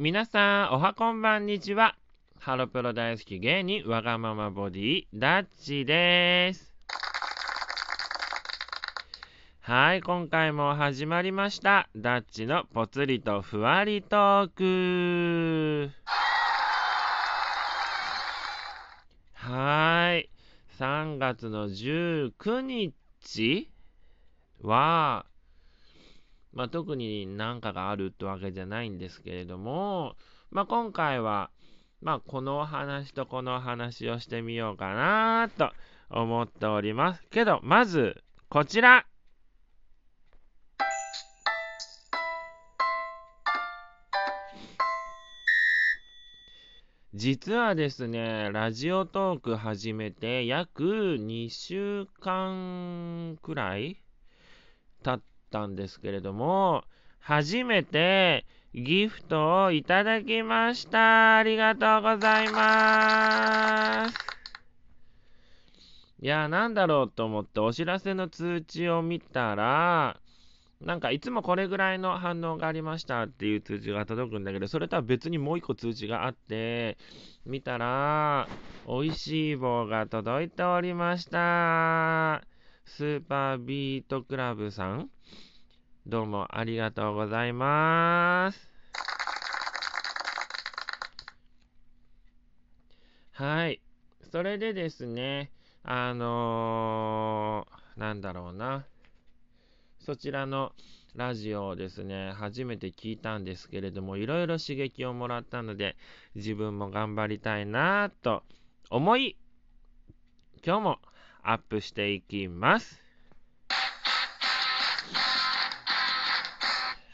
[0.00, 1.96] 皆さん、おはこんばんにちは。
[2.38, 6.72] ハロプロ大好き芸人、わがままボディ、ダッチです。
[9.60, 11.88] はい、今回も始まりました。
[11.96, 15.90] ダッチのぽつりとふわりトーク。
[19.34, 20.30] はい、
[20.78, 22.94] 3月の19日
[24.62, 25.26] は、
[26.52, 30.16] まあ、特に何かがあるってわけじゃないんですけれども、
[30.50, 31.50] まあ、今回は、
[32.00, 35.70] まあ、このお話とこの話をしてみようかなと
[36.10, 37.22] 思っております。
[37.30, 39.06] けど、まず、こちら
[47.14, 53.96] 実はですね、ラジオトーク始めて約2週間くらい
[55.02, 56.84] 経ったんですけれども、
[57.18, 61.38] 初めてギフトをいただきました。
[61.38, 64.14] ありがとうございます。
[66.20, 70.20] いや、なんだろうと思ってお知らせの通知を見たら、
[70.80, 76.96] なんかいつもこれぐらいの反応がありましたっていう通知が届くんだけど、それとは別にもう一個通知があって、
[77.44, 78.46] 見たら、
[78.86, 82.42] 美味しい棒が届いておりました。
[82.86, 85.10] スーパービートクラブさん、
[86.06, 88.70] どうもありがとうございます。
[93.32, 93.80] はい。
[94.30, 95.50] それでですね、
[95.82, 98.86] あのー、なんだろうな。
[100.08, 100.72] そちらの
[101.16, 105.96] ラジオをですね、初めて聞いたんですけれども、いろいろ刺激をもらったので、
[106.34, 108.42] 自分も頑張りたいなと
[108.88, 109.36] 思い、
[110.64, 110.98] 今日も
[111.42, 113.02] アップしていきます。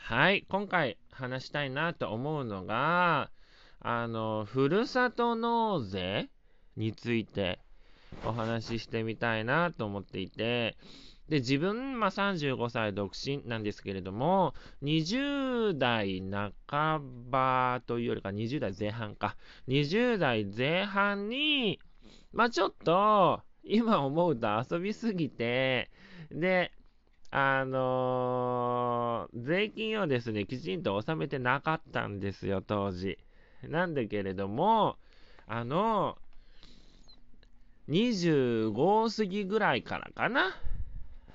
[0.04, 3.32] はい、今回話したいなと思うのが、
[3.80, 6.28] あの、ふるさと納税
[6.76, 7.58] について
[8.24, 10.76] お話ししてみたいなと思っていて、
[11.28, 16.22] で、自分、まあ、35歳独身なんですけれども、20代
[16.66, 19.36] 半ばというよりか20代前半か。
[19.68, 21.80] 20代前半に、
[22.32, 25.90] まあ、ちょっと、今思うと遊びすぎて、
[26.30, 26.72] で、
[27.30, 33.18] あのー、税金をですね、きちんと納めてなかったんですよ、当時。
[33.62, 34.98] なんだけれども、
[35.46, 40.54] あのー、25過ぎぐらいからかな。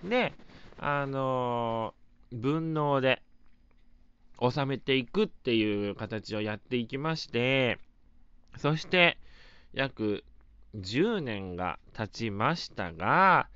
[0.04, 0.34] で、
[0.78, 3.22] あのー、分納で
[4.42, 7.78] 収めていくっていう形をやっていきまして、
[8.58, 9.18] そして、
[9.74, 10.24] 約
[10.76, 13.48] 10年が経ちましたが、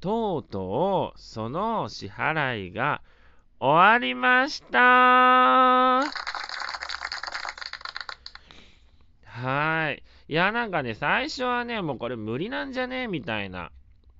[0.00, 3.00] とうとうその支払いが
[3.58, 4.78] 終わりました
[9.24, 10.02] はい。
[10.28, 13.06] いや、なんかね、最初はね、もうこれ無理なんじゃね？
[13.06, 13.70] みたいな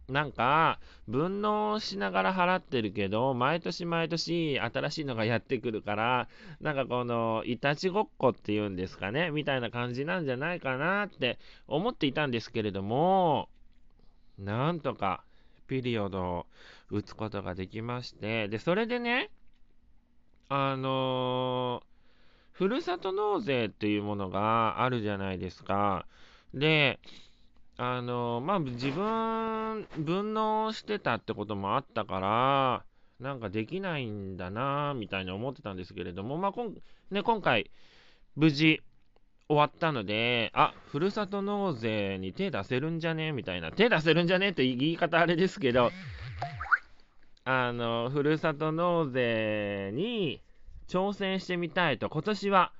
[0.08, 0.78] なんか、
[1.08, 6.28] 分納しながら払ってるけど、毎年毎年新しいのがやってくるから、
[6.60, 13.48] なんかこの、いたちごっこっていうんですかね、みたいな感じなんじゃないかなって思っていたんですけれども、
[14.38, 15.24] なんとか、
[15.66, 16.46] ピリオドを
[16.90, 19.30] 打つことができまして、で、それでね、
[20.48, 21.86] あのー、
[22.52, 26.06] ふるさと納税っていうものがあるじゃないですか。
[26.54, 27.00] で、
[27.78, 32.84] あの、まあ、自分、分納してたってこともあったから、
[33.20, 36.74] なんかできないんだなみたいに思ってたんですけれども、まあ、こん
[37.10, 37.70] ね、今回、
[38.34, 38.82] 無事
[39.48, 43.70] 終わったので、あ、ふるさと納税に手出せるんじゃねみたいな。
[43.72, 45.90] 手出せるんじゃねって言い方あれですけど、
[47.44, 50.40] あの、ふるさと納税に
[50.88, 52.72] 挑戦してみたいと、今年は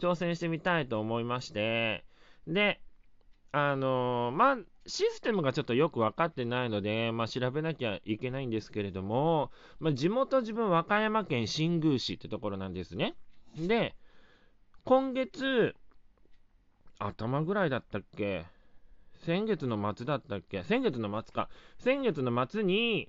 [0.00, 2.04] 挑戦してみたいと思いまして、
[2.46, 2.80] で、
[3.56, 13.14] あのまあ、システムがちょっとよく分かってないので、まあ、調べなきゃいけないんですけれども、まあ、地元自分、和歌山県新宮市ってところなんですね。
[13.56, 13.94] で、
[14.82, 15.76] 今月、
[16.98, 18.44] 頭ぐらいだったっけ？
[19.24, 20.64] 先月の末だったっけ？
[20.64, 21.48] 先月の末か。
[21.78, 23.08] 先月の末に、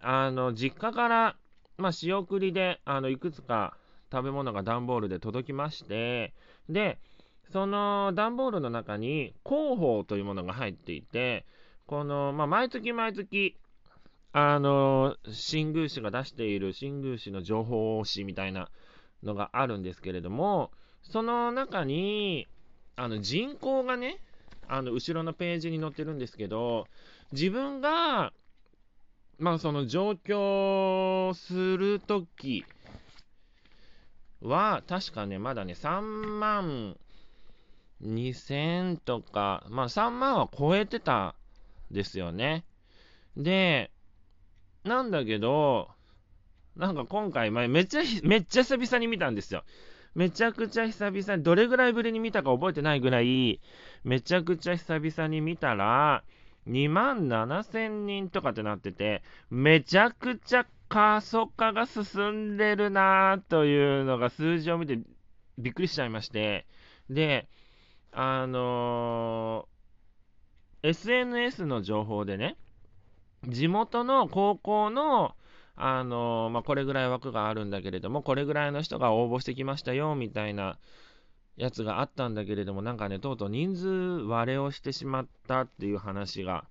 [0.00, 1.36] あの、実家から、
[1.76, 3.76] まあ、仕送りで、あの、いくつか
[4.10, 6.34] 食べ物が段ボールで届きまして、
[6.68, 6.98] で、
[7.52, 11.46] その段ボールの中に広報というものが入っていて、
[11.86, 13.56] この、まあ、毎月毎月、
[14.32, 18.68] あの、新宮市が出している新宮市の情報誌みたいな
[19.22, 20.70] のがあるんですけれども、
[21.02, 22.46] その中に、
[22.96, 24.18] あの、人口がね、
[24.68, 26.86] あの、後ろのページに載ってるんですけど、
[27.32, 28.32] 自分が、
[29.38, 32.64] まあその上京するとき
[34.42, 36.98] は、確かね、まだね、3万
[38.02, 41.34] 2000とか、まあ3万は超えてた
[41.90, 42.64] んですよね。
[43.36, 43.90] で、
[44.84, 45.90] なんだけど、
[46.76, 49.64] なんか今回、めっちゃ、めっちゃ久々に見たんですよ。
[50.14, 53.60] めちゃくちゃ久々に、どれぐらいぶりに見たか覚えてないぐらい、
[54.04, 56.22] めちゃくちゃ久々に見たら、
[56.68, 64.98] 2万7000人とかってなってて、めちゃくちゃ過疎化が進んでるなというのが数字を見て
[65.58, 66.66] びっくりしちゃいまして、
[67.10, 67.48] で、
[68.12, 72.56] あのー、SNS の情報でね、
[73.46, 75.34] 地元の高校の、
[75.76, 80.78] あのー、まあ、これぐらい枠があるんだけれども、これぐらいの人が応募してきましたよ、みたいな
[81.56, 86.64] やつがあったんだけれども、なんかね、とうとう人数割れをしてしまったっていう話が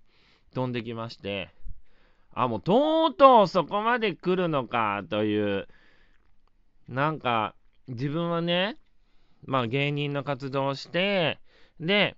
[0.53, 1.49] 飛んできまして、
[2.33, 5.67] あ、もうとうとうそこまで来るのかという、
[6.87, 7.55] なんか、
[7.87, 8.77] 自分はね、
[9.45, 11.39] まあ芸人の活動をして、
[11.79, 12.15] で、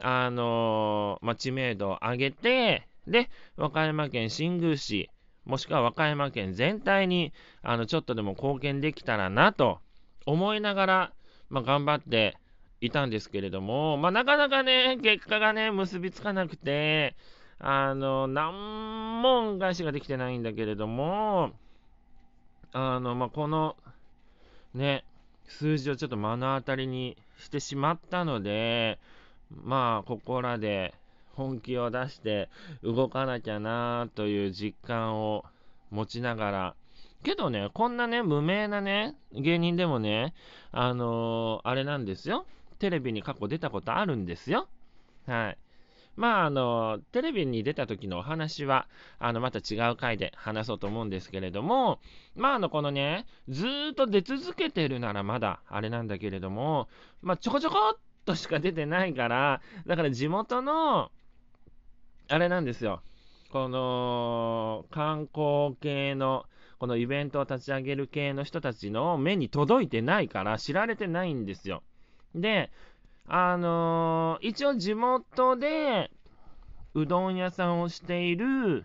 [0.00, 5.10] あのー、まあ、知名度を上げて、で、和歌山県新宮市、
[5.44, 7.32] もしくは和歌山県全体に、
[7.62, 9.80] あの、ちょっとでも貢献できたらなと
[10.26, 11.12] 思いながら、
[11.50, 12.36] まあ、頑張って
[12.80, 17.14] いたんですけれども、まあ、なかなかね、結果がね、結びつかなくて、
[17.58, 21.50] あの、難問返しができてないんだけれども、
[22.72, 23.76] あの、まあ、この、
[24.72, 25.04] ね、
[25.46, 28.98] 数字をちょっと目の当たりにしてしまったので、
[29.50, 30.94] まあ、ここらで
[31.34, 32.48] 本気を出して
[32.82, 35.44] 動かなきゃなという実感を
[35.90, 36.74] 持ちながら、
[37.22, 40.34] けどね、こんなね、無名なね、芸人でもね、
[40.72, 42.46] あのー、あれなんですよ。
[42.78, 44.68] テレビに過去出たことあるんですよ。
[45.26, 45.58] はい。
[46.16, 52.00] まあ、あの、テレビに出た時のお話は、あの、また違う回で話そうと思うんですけれども、
[52.34, 56.88] まあ、あの、このね、ずっと出続けてるならまだ、あれなんだけれども、
[57.22, 61.10] まあ、ちょこちょこっとしか出てないから、だから地元の、
[62.28, 63.02] あれなんですよ。
[63.50, 66.46] この、観光系の、
[66.78, 71.82] このイベントを立ち上げる系の人たちの目に届いてないから知られてないんですよ。
[72.34, 72.70] で、
[73.32, 76.10] あのー、一応地元で
[76.94, 78.84] うどん屋さんをしている、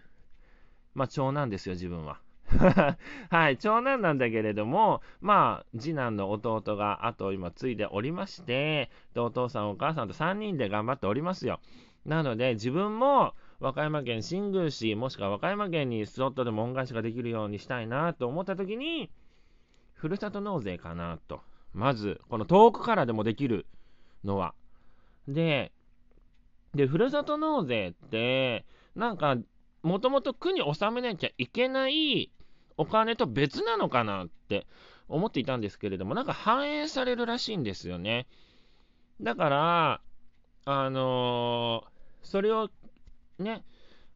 [0.93, 2.19] まあ、長男ですよ、自分は。
[3.31, 11.59] はい、長男なんだけれども、まあ、次男の弟が後を今継いでおりまして、でお父さん、お母さんと3人で頑張っておりますよ。
[12.05, 19.09] なので、自分も和歌山県新宮市、もしくは和歌山県にスロットでも恩返しができるようにしたいなと思ったときに、
[19.95, 21.41] ふるさと納税かなと。
[21.73, 23.65] まず、この遠くからでもできる
[24.25, 24.53] のは。
[25.27, 25.71] で、
[26.73, 29.37] で、ふるさと納税って、なんか、
[29.81, 32.31] もともと区に納めなきゃいけない
[32.77, 34.65] お金と別なのかなって
[35.07, 38.27] 思っていたんですけれども、なんか反映されるらしいんですよね。
[39.21, 40.01] だから、
[40.65, 42.69] あのー、それを
[43.39, 43.63] ね、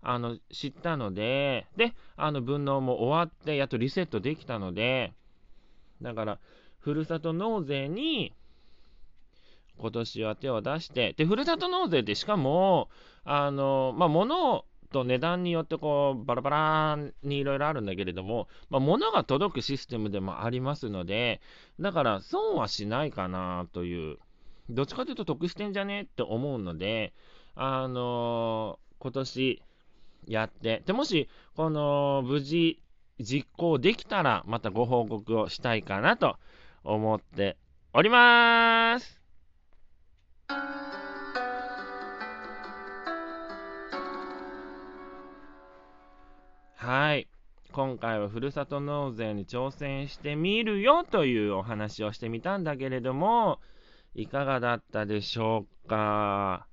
[0.02, 5.14] あの、知ったので、で、あの、分納も終わって、やっとリセットできたので、
[6.02, 6.40] だから、
[6.80, 8.34] ふるさと納税に、
[9.80, 12.90] 今年は手を出して、で、ふるさと納税ってしかも、
[13.24, 21.42] あの、まあ、物と値段によってこう、バラバラにいろいろあるんだけれども、まあ、物が届くシステムでもありますので、
[21.80, 24.18] だから損はしないかなという、
[24.70, 27.14] どっちかというと得してんじゃねって思うので、
[27.56, 29.64] あのー、今年
[30.28, 32.82] やって、で、もし、この、無事
[33.20, 36.38] 実行できたら、またご報告をしたいかなと
[36.84, 37.58] 思って
[37.94, 39.19] おります。
[46.76, 47.28] はい。
[47.72, 53.60] 今回はふるさと納税に挑戦してみるよというお話をしてみたんだけれども、
[54.16, 56.66] いかがだったでしょうか？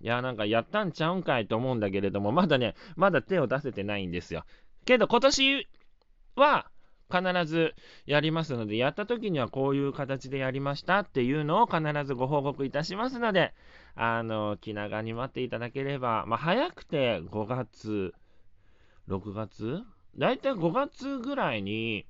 [0.00, 4.44] いや、なんかやったんちゃうんかいと思うんだけれども、まだね、まだ手を出せてないんですよ。
[4.84, 5.68] けど今年
[6.34, 6.68] は
[7.14, 7.74] 必ず
[8.06, 13.54] やりますので、やった時にはこういう形でやりましたっていうのを必ずご報告いたしますので、
[13.94, 18.14] あの、気長に待っていただければ、まあ、早くて5月、
[19.08, 19.82] 6月？
[20.16, 22.06] だいたい5月ぐらいに、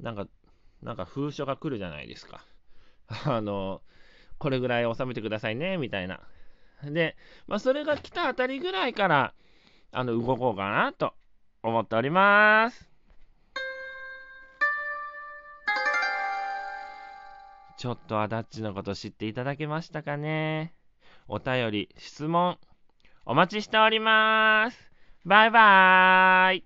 [0.00, 0.26] なんか、
[0.82, 2.44] なんか封書が来るじゃないですか。
[3.26, 3.82] あの、
[4.38, 6.20] これぐらい収めてくださいね、みたいな。
[6.82, 7.16] で、
[7.46, 9.34] まあ、それが来たあたりぐらいから、
[9.92, 11.14] あの、動こうかなと
[11.62, 12.91] 思っております。
[17.82, 20.72] ちょっとアダッチのこと知っていただけましたかね？
[21.26, 22.56] お便り、質問、
[23.26, 24.92] お待ちしております。
[25.24, 26.64] バイバーイ